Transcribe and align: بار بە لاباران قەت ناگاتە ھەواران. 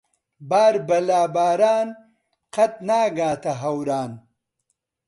بار 0.49 0.75
بە 0.87 0.97
لاباران 1.07 1.87
قەت 2.53 2.73
ناگاتە 2.87 3.53
ھەواران. 3.61 4.11